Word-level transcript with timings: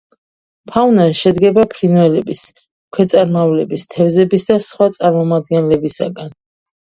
ფაუნა 0.69 1.03
შედგება 1.19 1.65
ფრინველების, 1.73 2.41
ქვეწარმავლების, 2.97 3.85
თევზების 3.95 4.49
და 4.49 4.57
სხვა 4.69 4.87
წარმომადგენლებისაგან. 4.97 6.35